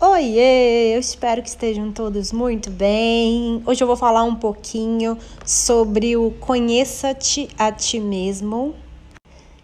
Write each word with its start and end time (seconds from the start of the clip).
Oiê, 0.00 0.94
eu 0.94 1.00
espero 1.00 1.42
que 1.42 1.48
estejam 1.48 1.90
todos 1.90 2.30
muito 2.30 2.70
bem. 2.70 3.60
Hoje 3.66 3.82
eu 3.82 3.86
vou 3.88 3.96
falar 3.96 4.22
um 4.22 4.36
pouquinho 4.36 5.18
sobre 5.44 6.16
o 6.16 6.30
conheça-te 6.38 7.48
a 7.58 7.72
ti 7.72 7.98
mesmo, 7.98 8.76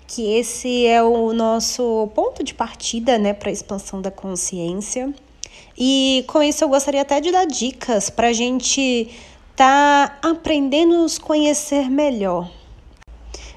que 0.09 0.35
esse 0.35 0.87
é 0.87 1.01
o 1.01 1.33
nosso 1.33 2.09
ponto 2.17 2.43
de 2.43 2.53
partida, 2.53 3.17
né, 3.17 3.33
para 3.33 3.49
a 3.49 3.53
expansão 3.53 4.03
da 4.03 4.11
consciência. 4.11 5.15
E 5.79 6.25
com 6.27 6.43
isso 6.43 6.65
eu 6.65 6.69
gostaria 6.69 7.03
até 7.03 7.21
de 7.21 7.31
dar 7.31 7.47
dicas 7.47 8.11
para 8.11 8.27
a 8.27 8.33
gente 8.33 9.09
tá 9.55 10.19
aprendendo 10.21 10.95
a 10.95 10.99
nos 10.99 11.17
conhecer 11.17 11.89
melhor. 11.89 12.51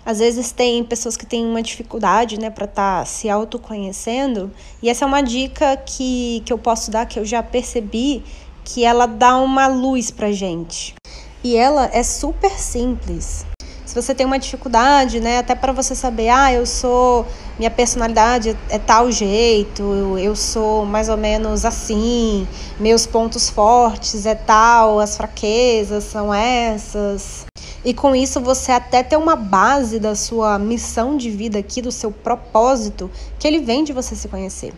Às 0.07 0.19
vezes 0.19 0.53
tem 0.53 0.85
pessoas 0.85 1.17
que 1.17 1.25
têm 1.25 1.45
uma 1.45 1.61
dificuldade, 1.61 2.39
né, 2.39 2.49
para 2.49 2.63
estar 2.63 2.99
tá 2.99 3.05
se 3.05 3.29
autoconhecendo, 3.29 4.49
e 4.81 4.89
essa 4.89 5.03
é 5.03 5.05
uma 5.05 5.21
dica 5.21 5.75
que, 5.75 6.41
que 6.45 6.53
eu 6.53 6.57
posso 6.57 6.89
dar, 6.89 7.05
que 7.05 7.19
eu 7.19 7.25
já 7.25 7.43
percebi, 7.43 8.23
que 8.63 8.85
ela 8.85 9.05
dá 9.05 9.37
uma 9.37 9.67
luz 9.67 10.09
pra 10.09 10.31
gente. 10.31 10.95
E 11.43 11.57
ela 11.57 11.89
é 11.91 12.03
super 12.03 12.51
simples. 12.51 13.45
Se 13.85 13.93
você 13.93 14.15
tem 14.15 14.25
uma 14.25 14.39
dificuldade, 14.39 15.19
né, 15.19 15.39
até 15.39 15.53
para 15.53 15.73
você 15.73 15.93
saber, 15.93 16.29
ah, 16.29 16.53
eu 16.53 16.65
sou, 16.65 17.25
minha 17.59 17.71
personalidade 17.71 18.57
é 18.69 18.79
tal 18.79 19.11
jeito, 19.11 20.17
eu 20.17 20.37
sou 20.37 20.85
mais 20.85 21.09
ou 21.09 21.17
menos 21.17 21.65
assim, 21.65 22.47
meus 22.79 23.05
pontos 23.05 23.49
fortes 23.49 24.25
é 24.25 24.35
tal, 24.35 25.01
as 25.01 25.17
fraquezas 25.17 26.05
são 26.05 26.33
essas. 26.33 27.46
E 27.87 27.93
com 27.93 28.13
isso 28.13 28.41
você 28.41 28.73
até 28.73 29.01
tem 29.01 29.17
uma 29.17 29.37
base 29.37 29.97
da 29.97 30.13
sua 30.13 30.59
missão 30.59 31.15
de 31.15 31.31
vida 31.31 31.57
aqui, 31.57 31.81
do 31.81 31.89
seu 31.89 32.11
propósito, 32.11 33.09
que 33.39 33.47
ele 33.47 33.59
vem 33.59 33.85
de 33.85 33.93
você 33.93 34.13
se 34.13 34.27
conhecer. 34.27 34.73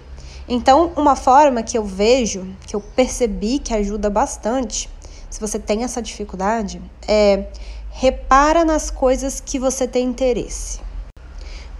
Então, 0.48 0.92
uma 0.96 1.16
forma 1.16 1.64
que 1.64 1.76
eu 1.76 1.84
vejo, 1.84 2.46
que 2.68 2.76
eu 2.76 2.80
percebi 2.80 3.58
que 3.58 3.74
ajuda 3.74 4.12
bastante, 4.12 4.88
se 5.28 5.40
você 5.40 5.58
tem 5.58 5.84
essa 5.84 6.04
dificuldade, 6.04 6.80
é 7.08 7.48
repara 7.90 8.64
nas 8.64 8.92
coisas 8.92 9.40
que 9.40 9.58
você 9.58 9.88
tem 9.88 10.06
interesse. 10.06 10.80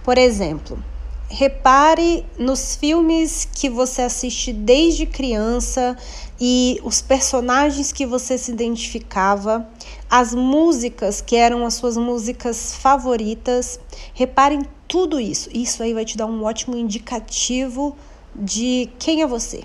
Por 0.04 0.18
exemplo, 0.18 0.84
repare 1.30 2.26
nos 2.38 2.76
filmes 2.76 3.48
que 3.54 3.70
você 3.70 4.02
assiste 4.02 4.52
desde 4.52 5.06
criança 5.06 5.96
e 6.42 6.80
os 6.84 7.02
personagens 7.02 7.92
que 7.92 8.06
você 8.06 8.38
se 8.38 8.52
identificava, 8.52 9.70
as 10.10 10.34
músicas 10.34 11.22
que 11.22 11.36
eram 11.36 11.66
as 11.66 11.76
suas 11.76 11.96
músicas 11.98 12.74
favoritas. 12.76 13.80
Reparem 14.14 14.64
tudo 14.88 15.20
isso. 15.20 15.50
Isso 15.54 15.84
aí 15.84 15.94
vai 15.94 16.04
te 16.04 16.18
dar 16.18 16.26
um 16.26 16.44
ótimo 16.44 16.76
indicativo 16.76 17.96
de 18.36 18.90
quem 18.98 19.22
é 19.22 19.28
você. 19.28 19.64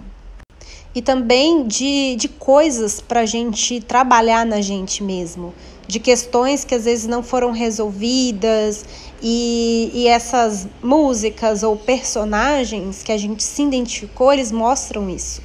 E 0.95 1.03
também 1.03 1.67
de, 1.67 2.15
de 2.17 2.29
coisas 2.29 3.01
para 3.01 3.21
a 3.21 3.27
gente 3.27 3.81
trabalhar 3.81 4.47
na 4.47 4.61
gente 4.61 5.03
mesmo, 5.03 5.53
de 5.87 5.99
questões 5.99 6.65
que 6.65 6.75
às 6.75 6.85
vezes 6.85 7.07
não 7.07 7.23
foram 7.23 7.51
resolvidas, 7.51 8.85
e, 9.27 9.91
e 9.95 10.07
essas 10.07 10.69
músicas 10.83 11.63
ou 11.63 11.77
personagens 11.77 13.03
que 13.03 13.11
a 13.11 13.17
gente 13.17 13.43
se 13.43 13.63
identificou, 13.63 14.31
eles 14.31 14.53
mostram 14.53 15.09
isso. 15.09 15.43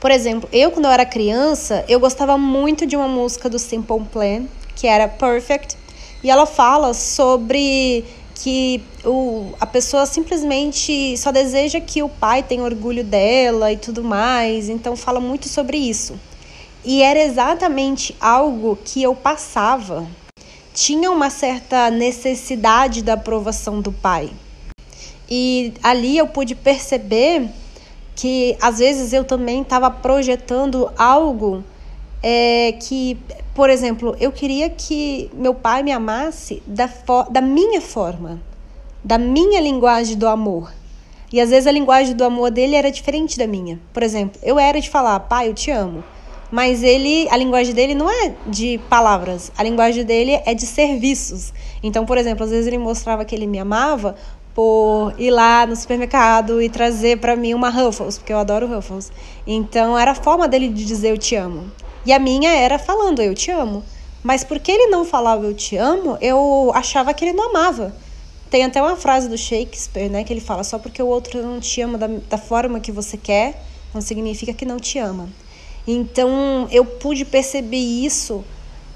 Por 0.00 0.10
exemplo, 0.10 0.48
eu 0.52 0.72
quando 0.72 0.86
eu 0.86 0.90
era 0.90 1.06
criança, 1.06 1.84
eu 1.88 2.00
gostava 2.00 2.36
muito 2.36 2.84
de 2.84 2.96
uma 2.96 3.06
música 3.06 3.48
do 3.48 3.58
Simple 3.58 4.04
Plan, 4.12 4.46
que 4.74 4.88
era 4.88 5.06
Perfect, 5.06 5.76
e 6.24 6.28
ela 6.30 6.44
fala 6.44 6.92
sobre 6.92 8.04
que 8.42 8.82
o, 9.04 9.52
a 9.60 9.66
pessoa 9.66 10.06
simplesmente 10.06 11.16
só 11.16 11.32
deseja 11.32 11.80
que 11.80 12.02
o 12.02 12.08
pai 12.08 12.42
tenha 12.42 12.62
orgulho 12.62 13.02
dela 13.02 13.72
e 13.72 13.76
tudo 13.76 14.02
mais, 14.04 14.68
então 14.68 14.96
fala 14.96 15.20
muito 15.20 15.48
sobre 15.48 15.76
isso. 15.76 16.18
E 16.84 17.02
era 17.02 17.18
exatamente 17.18 18.14
algo 18.20 18.78
que 18.84 19.02
eu 19.02 19.14
passava 19.14 20.06
tinha 20.78 21.10
uma 21.10 21.28
certa 21.28 21.90
necessidade 21.90 23.02
da 23.02 23.14
aprovação 23.14 23.80
do 23.80 23.90
pai. 23.90 24.30
E 25.28 25.74
ali 25.82 26.16
eu 26.16 26.28
pude 26.28 26.54
perceber 26.54 27.50
que 28.14 28.56
às 28.62 28.78
vezes 28.78 29.12
eu 29.12 29.24
também 29.24 29.62
estava 29.62 29.90
projetando 29.90 30.88
algo 30.96 31.64
é, 32.22 32.72
que, 32.72 33.18
por 33.54 33.70
exemplo, 33.70 34.16
eu 34.20 34.32
queria 34.32 34.68
que 34.70 35.30
meu 35.34 35.54
pai 35.54 35.82
me 35.82 35.92
amasse 35.92 36.62
da, 36.66 36.88
da 37.30 37.40
minha 37.40 37.80
forma, 37.80 38.40
da 39.02 39.18
minha 39.18 39.60
linguagem 39.60 40.16
do 40.16 40.26
amor. 40.26 40.72
E 41.32 41.40
às 41.40 41.50
vezes 41.50 41.66
a 41.66 41.72
linguagem 41.72 42.14
do 42.14 42.24
amor 42.24 42.50
dele 42.50 42.74
era 42.74 42.90
diferente 42.90 43.38
da 43.38 43.46
minha. 43.46 43.78
Por 43.92 44.02
exemplo, 44.02 44.40
eu 44.42 44.58
era 44.58 44.80
de 44.80 44.88
falar, 44.88 45.20
pai, 45.20 45.48
eu 45.48 45.54
te 45.54 45.70
amo 45.70 46.02
mas 46.50 46.82
ele, 46.82 47.28
a 47.30 47.36
linguagem 47.36 47.74
dele 47.74 47.94
não 47.94 48.10
é 48.10 48.34
de 48.46 48.78
palavras, 48.88 49.52
a 49.56 49.62
linguagem 49.62 50.04
dele 50.04 50.40
é 50.44 50.54
de 50.54 50.66
serviços. 50.66 51.52
Então, 51.82 52.06
por 52.06 52.16
exemplo, 52.16 52.44
às 52.44 52.50
vezes 52.50 52.66
ele 52.66 52.78
mostrava 52.78 53.24
que 53.24 53.34
ele 53.34 53.46
me 53.46 53.58
amava 53.58 54.16
por 54.54 55.14
ir 55.18 55.30
lá 55.30 55.66
no 55.66 55.76
supermercado 55.76 56.60
e 56.60 56.68
trazer 56.68 57.18
para 57.18 57.36
mim 57.36 57.54
uma 57.54 57.68
Ruffles, 57.68 58.18
porque 58.18 58.32
eu 58.32 58.38
adoro 58.38 58.66
Ruffles. 58.66 59.12
Então, 59.46 59.96
era 59.96 60.12
a 60.12 60.14
forma 60.14 60.48
dele 60.48 60.68
de 60.68 60.84
dizer 60.84 61.10
eu 61.10 61.18
te 61.18 61.36
amo. 61.36 61.70
E 62.04 62.12
a 62.12 62.18
minha 62.18 62.50
era 62.54 62.78
falando 62.78 63.20
eu 63.20 63.34
te 63.34 63.50
amo. 63.50 63.84
Mas 64.22 64.44
porque 64.44 64.70
ele 64.70 64.86
não 64.88 65.04
falava 65.04 65.44
eu 65.44 65.54
te 65.54 65.76
amo, 65.76 66.18
eu 66.20 66.70
achava 66.74 67.14
que 67.14 67.24
ele 67.24 67.32
não 67.32 67.50
amava. 67.50 67.94
Tem 68.50 68.64
até 68.64 68.82
uma 68.82 68.96
frase 68.96 69.28
do 69.28 69.36
Shakespeare, 69.36 70.10
né, 70.10 70.24
que 70.24 70.32
ele 70.32 70.40
fala: 70.40 70.64
só 70.64 70.78
porque 70.78 71.02
o 71.02 71.06
outro 71.06 71.42
não 71.42 71.60
te 71.60 71.80
ama 71.80 71.98
da, 71.98 72.06
da 72.06 72.38
forma 72.38 72.80
que 72.80 72.90
você 72.90 73.16
quer, 73.16 73.62
não 73.94 74.00
significa 74.00 74.52
que 74.52 74.64
não 74.64 74.78
te 74.78 74.98
ama. 74.98 75.28
Então 75.86 76.68
eu 76.70 76.84
pude 76.84 77.24
perceber 77.24 77.76
isso 77.76 78.44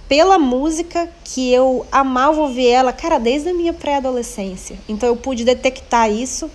pela 0.09 0.39
música 0.39 1.09
que 1.25 1.51
eu 1.53 1.87
amava 1.91 2.43
ouvir 2.43 2.67
ela, 2.67 2.93
cara, 2.93 3.19
desde 3.19 3.49
a 3.49 3.55
minha 3.55 3.73
pré-adolescência. 3.73 4.79
Então 4.89 5.09
eu 5.09 5.17
pude 5.17 5.45
detectar 5.45 6.11
isso 6.11 6.51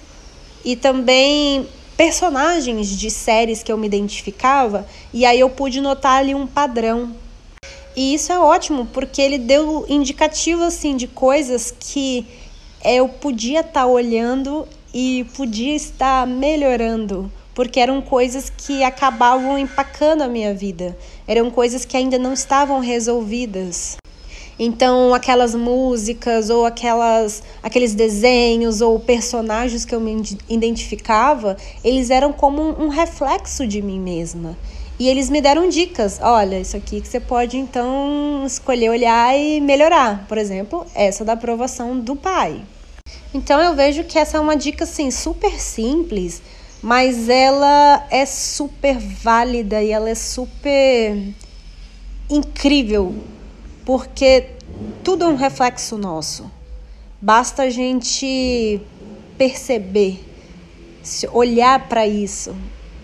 e 0.63 0.75
também 0.75 1.67
personagens 1.97 2.95
de 2.95 3.09
séries 3.09 3.63
que 3.63 3.71
eu 3.71 3.77
me 3.77 3.87
identificava 3.87 4.87
e 5.11 5.25
aí 5.25 5.39
eu 5.39 5.49
pude 5.49 5.81
notar 5.81 6.19
ali 6.19 6.35
um 6.35 6.45
padrão. 6.45 7.13
E 7.95 8.13
isso 8.13 8.31
é 8.31 8.39
ótimo 8.39 8.85
porque 8.93 9.19
ele 9.19 9.39
deu 9.39 9.85
indicativo 9.89 10.63
assim 10.63 10.95
de 10.95 11.07
coisas 11.07 11.73
que 11.77 12.25
eu 12.85 13.09
podia 13.09 13.61
estar 13.61 13.81
tá 13.81 13.87
olhando 13.87 14.67
e 14.93 15.25
podia 15.35 15.75
estar 15.75 16.27
melhorando 16.27 17.31
porque 17.57 17.79
eram 17.79 18.03
coisas 18.03 18.51
que 18.55 18.83
acabavam 18.83 19.57
empacando 19.57 20.21
a 20.21 20.27
minha 20.27 20.53
vida, 20.53 20.95
eram 21.27 21.49
coisas 21.49 21.85
que 21.85 21.97
ainda 21.97 22.19
não 22.19 22.31
estavam 22.31 22.79
resolvidas. 22.79 23.97
Então, 24.59 25.13
aquelas 25.13 25.53
músicas 25.53 26.49
ou 26.49 26.65
aquelas, 26.65 27.43
aqueles 27.61 27.93
desenhos 27.93 28.81
ou 28.81 28.99
personagens 28.99 29.85
que 29.85 29.93
eu 29.93 29.99
me 29.99 30.23
identificava, 30.49 31.55
eles 31.83 32.09
eram 32.09 32.33
como 32.33 32.61
um, 32.61 32.87
reflexo 32.87 33.67
de 33.67 33.81
mim 33.81 33.99
mesma. 33.99 34.57
E 34.99 35.07
eles 35.07 35.29
me 35.29 35.41
deram 35.41 35.69
dicas. 35.69 36.19
Olha, 36.19 36.59
isso 36.59 36.75
aqui 36.75 37.01
que 37.01 37.07
você 37.07 37.19
pode 37.19 37.55
então 37.55 38.43
escolher 38.47 38.89
olhar 38.89 39.37
e 39.37 39.61
melhorar. 39.61 40.25
Por 40.27 40.39
exemplo, 40.39 40.87
essa 40.95 41.23
da 41.23 41.33
aprovação 41.33 41.99
do 41.99 42.15
pai. 42.15 42.59
Então 43.31 43.61
eu 43.61 43.75
vejo 43.75 44.03
que 44.05 44.17
essa 44.17 44.37
é 44.37 44.39
uma 44.39 44.57
dica 44.57 44.85
assim 44.85 45.11
super 45.11 45.59
simples, 45.59 46.41
mas 46.81 47.29
ela 47.29 48.07
é 48.09 48.25
super 48.25 48.97
válida 48.97 49.83
e 49.83 49.91
ela 49.91 50.09
é 50.09 50.15
super 50.15 51.15
incrível, 52.29 53.15
porque 53.87 54.47
tudo 55.01 55.23
é 55.23 55.27
um 55.29 55.37
reflexo 55.37 55.97
nosso. 55.97 56.51
Basta 57.21 57.63
a 57.63 57.69
gente 57.69 58.81
perceber, 59.37 60.19
olhar 61.31 61.87
para 61.87 62.05
isso. 62.05 62.53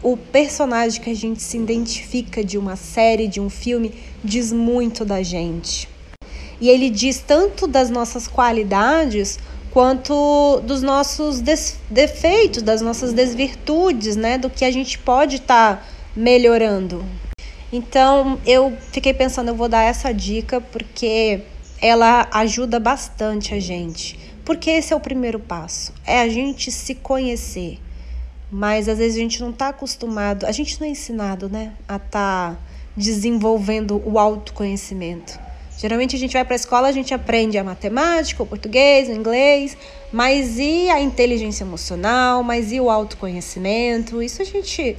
O 0.01 0.17
personagem 0.17 1.01
que 1.01 1.09
a 1.09 1.15
gente 1.15 1.41
se 1.41 1.55
identifica 1.55 2.43
de 2.43 2.57
uma 2.57 2.75
série, 2.75 3.29
de 3.29 3.39
um 3.39 3.49
filme, 3.49 3.93
diz 4.21 4.51
muito 4.51 5.05
da 5.05 5.23
gente. 5.23 5.87
E 6.59 6.67
ele 6.67 6.89
diz 6.89 7.23
tanto 7.25 7.65
das 7.65 7.89
nossas 7.89 8.27
qualidades 8.27 9.39
quanto 9.71 10.59
dos 10.65 10.81
nossos 10.81 11.39
defeitos, 11.89 12.61
das 12.61 12.81
nossas 12.81 13.13
desvirtudes, 13.13 14.17
né? 14.17 14.37
Do 14.37 14.49
que 14.49 14.65
a 14.65 14.71
gente 14.71 14.99
pode 14.99 15.37
estar 15.37 15.77
tá 15.77 15.83
melhorando. 16.13 17.05
Então 17.73 18.39
eu 18.45 18.77
fiquei 18.91 19.15
pensando, 19.15 19.47
eu 19.47 19.55
vou 19.55 19.67
dar 19.67 19.81
essa 19.81 20.13
dica 20.13 20.61
porque 20.61 21.41
ela 21.81 22.27
ajuda 22.31 22.79
bastante 22.79 23.55
a 23.55 23.59
gente. 23.59 24.19
Porque 24.45 24.69
esse 24.69 24.93
é 24.93 24.95
o 24.95 24.99
primeiro 24.99 25.39
passo, 25.39 25.91
é 26.05 26.21
a 26.21 26.29
gente 26.29 26.69
se 26.69 26.93
conhecer. 26.93 27.79
Mas 28.51 28.87
às 28.87 28.99
vezes 28.99 29.17
a 29.17 29.19
gente 29.19 29.41
não 29.41 29.49
está 29.49 29.69
acostumado, 29.69 30.45
a 30.45 30.51
gente 30.51 30.79
não 30.79 30.85
é 30.85 30.91
ensinado, 30.91 31.49
né, 31.49 31.73
a 31.87 31.95
estar 31.95 32.51
tá 32.51 32.57
desenvolvendo 32.95 34.03
o 34.05 34.19
autoconhecimento. 34.19 35.39
Geralmente 35.75 36.15
a 36.15 36.19
gente 36.19 36.33
vai 36.33 36.45
para 36.45 36.53
a 36.53 36.55
escola, 36.55 36.87
a 36.87 36.91
gente 36.91 37.11
aprende 37.11 37.57
a 37.57 37.63
matemática, 37.63 38.43
o 38.43 38.45
português, 38.45 39.09
o 39.09 39.13
inglês, 39.13 39.75
mas 40.11 40.59
e 40.59 40.91
a 40.91 41.01
inteligência 41.01 41.63
emocional, 41.63 42.43
mas 42.43 42.71
e 42.71 42.79
o 42.79 42.91
autoconhecimento? 42.91 44.21
Isso 44.21 44.43
a 44.43 44.45
gente 44.45 44.95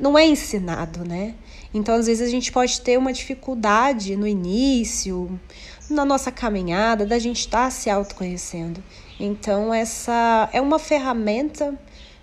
não 0.00 0.16
é 0.16 0.24
ensinado, 0.24 1.04
né? 1.04 1.34
Então, 1.76 1.94
às 1.94 2.06
vezes, 2.06 2.26
a 2.26 2.30
gente 2.30 2.50
pode 2.50 2.80
ter 2.80 2.98
uma 2.98 3.12
dificuldade 3.12 4.16
no 4.16 4.26
início, 4.26 5.38
na 5.90 6.06
nossa 6.06 6.32
caminhada, 6.32 7.04
da 7.04 7.18
gente 7.18 7.40
estar 7.40 7.64
tá 7.64 7.70
se 7.70 7.90
autoconhecendo. 7.90 8.82
Então, 9.20 9.72
essa 9.72 10.48
é 10.54 10.60
uma 10.60 10.78
ferramenta 10.78 11.74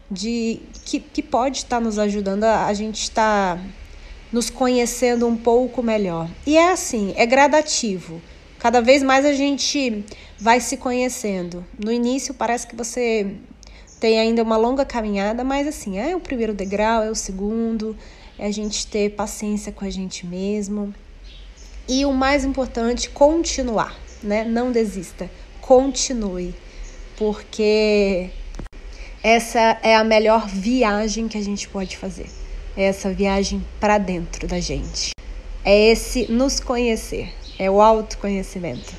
de 0.10 0.60
que, 0.84 1.00
que 1.00 1.22
pode 1.22 1.58
estar 1.58 1.78
tá 1.78 1.80
nos 1.80 2.00
ajudando 2.00 2.46
a, 2.46 2.66
a 2.66 2.74
gente 2.74 3.04
estar 3.04 3.58
tá 3.58 3.64
nos 4.32 4.50
conhecendo 4.50 5.28
um 5.28 5.38
pouco 5.38 5.84
melhor. 5.84 6.28
E 6.48 6.58
é 6.58 6.72
assim, 6.72 7.14
é 7.16 7.26
gradativo. 7.26 8.20
Cada 8.58 8.82
vez 8.82 9.04
mais 9.04 9.24
a 9.24 9.34
gente 9.34 10.04
vai 10.40 10.60
se 10.60 10.78
conhecendo. 10.78 11.64
No 11.78 11.92
início 11.92 12.34
parece 12.34 12.66
que 12.66 12.76
você 12.76 13.36
tem 14.00 14.20
ainda 14.20 14.42
uma 14.42 14.58
longa 14.58 14.84
caminhada, 14.84 15.44
mas 15.44 15.68
assim, 15.68 16.00
é 16.00 16.16
o 16.16 16.20
primeiro 16.20 16.54
degrau, 16.54 17.04
é 17.04 17.12
o 17.12 17.16
segundo, 17.16 17.96
é 18.44 18.48
a 18.48 18.52
gente 18.52 18.86
ter 18.88 19.12
paciência 19.12 19.72
com 19.72 19.86
a 19.86 19.90
gente 19.90 20.26
mesmo. 20.26 20.94
E 21.88 22.06
o 22.06 22.12
mais 22.12 22.44
importante, 22.44 23.10
continuar, 23.10 23.98
né? 24.22 24.44
Não 24.44 24.70
desista, 24.70 25.32
continue, 25.62 26.54
porque 27.16 28.30
essa 29.24 29.80
é 29.82 29.96
a 29.96 30.04
melhor 30.04 30.46
viagem 30.46 31.30
que 31.30 31.38
a 31.38 31.42
gente 31.42 31.70
pode 31.70 31.96
fazer. 31.96 32.30
É 32.76 32.84
essa 32.84 33.14
viagem 33.14 33.66
para 33.80 33.98
dentro 33.98 34.46
da 34.46 34.60
gente. 34.60 35.12
É 35.64 35.92
esse 35.92 36.30
nos 36.30 36.60
conhecer, 36.60 37.34
é 37.58 37.72
o 37.72 37.82
autoconhecimento. 37.82 38.94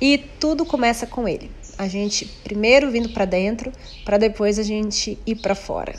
E 0.00 0.18
tudo 0.40 0.66
começa 0.66 1.06
com 1.06 1.28
ele. 1.28 1.48
A 1.78 1.86
gente 1.86 2.24
primeiro 2.42 2.90
vindo 2.90 3.10
para 3.10 3.24
dentro, 3.24 3.70
para 4.04 4.18
depois 4.18 4.58
a 4.58 4.64
gente 4.64 5.16
ir 5.24 5.36
para 5.36 5.54
fora. 5.54 5.94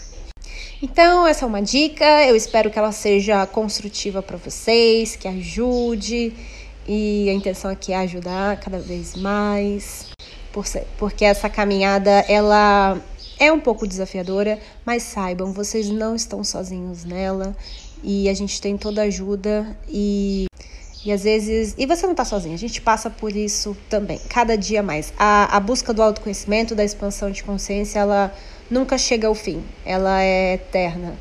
Então, 0.81 1.27
essa 1.27 1.43
é 1.43 1.47
uma 1.47 1.61
dica. 1.61 2.05
Eu 2.25 2.35
espero 2.35 2.71
que 2.71 2.79
ela 2.79 2.91
seja 2.91 3.45
construtiva 3.45 4.21
para 4.21 4.37
vocês, 4.37 5.15
que 5.15 5.27
ajude. 5.27 6.33
E 6.87 7.29
a 7.29 7.33
intenção 7.33 7.69
aqui 7.69 7.91
é 7.91 7.97
ajudar 7.97 8.59
cada 8.59 8.79
vez 8.79 9.15
mais, 9.15 10.07
porque 10.97 11.23
essa 11.23 11.47
caminhada 11.47 12.09
ela 12.27 12.99
é 13.37 13.51
um 13.51 13.59
pouco 13.59 13.87
desafiadora, 13.87 14.59
mas 14.83 15.03
saibam, 15.03 15.53
vocês 15.53 15.87
não 15.89 16.15
estão 16.15 16.43
sozinhos 16.43 17.05
nela 17.05 17.55
e 18.03 18.27
a 18.27 18.33
gente 18.33 18.59
tem 18.59 18.75
toda 18.75 19.03
ajuda 19.03 19.77
e 19.87 20.47
e 21.05 21.11
às 21.11 21.23
vezes. 21.23 21.75
E 21.77 21.85
você 21.85 22.03
não 22.05 22.11
está 22.11 22.25
sozinho, 22.25 22.55
a 22.55 22.57
gente 22.57 22.81
passa 22.81 23.09
por 23.09 23.35
isso 23.35 23.77
também, 23.89 24.19
cada 24.27 24.57
dia 24.57 24.83
mais. 24.83 25.13
A, 25.17 25.55
a 25.55 25.59
busca 25.59 25.93
do 25.93 26.01
autoconhecimento, 26.01 26.75
da 26.75 26.83
expansão 26.83 27.31
de 27.31 27.43
consciência, 27.43 27.99
ela 27.99 28.33
nunca 28.69 28.97
chega 28.97 29.27
ao 29.27 29.35
fim, 29.35 29.63
ela 29.85 30.21
é 30.21 30.53
eterna. 30.53 31.15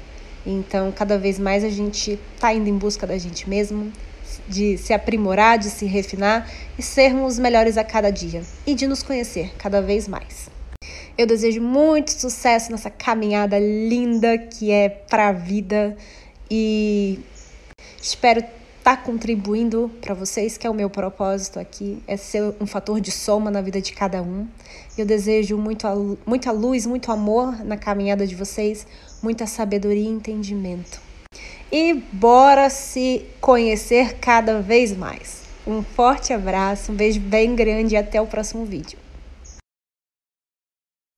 Então, 0.47 0.93
cada 0.93 1.19
vez 1.19 1.39
mais 1.39 1.65
a 1.65 1.69
gente 1.69 2.19
está 2.35 2.53
indo 2.53 2.69
em 2.69 2.77
busca 2.77 3.07
da 3.07 3.19
gente 3.19 3.49
mesmo, 3.49 3.93
de 4.49 4.79
se 4.79 4.93
aprimorar, 4.93 5.59
de 5.59 5.71
se 5.71 5.85
refinar 5.85 6.51
e 6.79 6.83
sermos 6.83 7.39
melhores 7.39 7.77
a 7.77 7.85
cada 7.85 8.11
dia 8.11 8.43
e 8.67 8.75
de 8.75 8.87
nos 8.87 9.03
conhecer 9.03 9.53
cada 9.59 9.83
vez 9.83 10.09
mais. 10.09 10.49
Eu 11.17 11.27
desejo 11.27 11.61
muito 11.61 12.13
sucesso 12.13 12.71
nessa 12.71 12.91
caminhada 12.91 13.59
linda 13.59 14.39
que 14.39 14.71
é 14.71 14.89
para 14.89 15.29
a 15.29 15.33
vida 15.33 15.97
e 16.51 17.19
espero 18.01 18.43
estar 18.89 18.97
tá 18.97 19.03
contribuindo 19.03 19.91
para 20.01 20.15
vocês, 20.15 20.57
que 20.57 20.67
é 20.67 20.71
o 20.71 20.75
meu 20.75 20.89
propósito 20.89 21.61
aqui, 21.61 22.03
é 22.07 22.17
ser 22.17 22.55
um 22.59 22.67
fator 22.67 23.01
de 23.01 23.11
soma 23.11 23.51
na 23.51 23.61
vida 23.61 23.83
de 23.83 23.93
cada 23.93 24.23
um. 24.23 24.47
Eu 24.97 25.05
desejo 25.05 25.59
muito, 25.59 26.19
muita 26.25 26.51
luz, 26.51 26.87
muito 26.87 27.13
amor 27.13 27.63
na 27.65 27.77
caminhada 27.77 28.27
de 28.27 28.35
vocês, 28.35 28.87
muita 29.23 29.47
sabedoria 29.47 30.05
e 30.05 30.07
entendimento. 30.07 31.01
E 31.71 31.93
bora 32.13 32.71
se 32.71 33.27
conhecer 33.43 34.15
cada 34.21 34.63
vez 34.63 34.97
mais. 34.97 35.43
Um 35.67 35.83
forte 35.83 36.33
abraço, 36.33 36.91
um 36.91 36.95
beijo 36.95 37.21
bem 37.21 37.55
grande 37.55 37.95
e 37.95 37.99
até 37.99 38.19
o 38.23 38.27
próximo 38.27 38.65
vídeo. 38.65 39.08